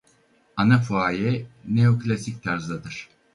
Ana 0.57 0.79
fuaye 0.81 1.45
neo-klasik 1.65 2.43
tarzdadır. 2.43 3.09